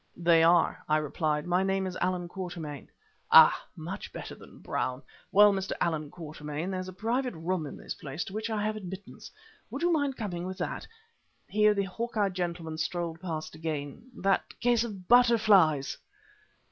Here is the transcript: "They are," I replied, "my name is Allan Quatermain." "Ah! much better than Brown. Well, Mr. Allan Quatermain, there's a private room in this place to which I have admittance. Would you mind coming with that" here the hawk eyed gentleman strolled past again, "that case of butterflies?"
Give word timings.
"They 0.17 0.41
are," 0.41 0.83
I 0.89 0.97
replied, 0.97 1.45
"my 1.45 1.61
name 1.61 1.85
is 1.85 1.95
Allan 2.01 2.27
Quatermain." 2.27 2.89
"Ah! 3.31 3.63
much 3.75 4.11
better 4.11 4.33
than 4.33 4.57
Brown. 4.57 5.03
Well, 5.31 5.53
Mr. 5.53 5.73
Allan 5.79 6.09
Quatermain, 6.09 6.71
there's 6.71 6.87
a 6.87 6.91
private 6.93 7.35
room 7.35 7.67
in 7.67 7.77
this 7.77 7.93
place 7.93 8.23
to 8.23 8.33
which 8.33 8.49
I 8.49 8.63
have 8.65 8.75
admittance. 8.75 9.29
Would 9.69 9.83
you 9.83 9.91
mind 9.91 10.17
coming 10.17 10.47
with 10.47 10.57
that" 10.57 10.87
here 11.55 11.75
the 11.75 11.83
hawk 11.83 12.17
eyed 12.17 12.33
gentleman 12.33 12.79
strolled 12.79 13.21
past 13.21 13.53
again, 13.53 14.09
"that 14.17 14.59
case 14.59 14.83
of 14.83 15.07
butterflies?" 15.07 15.99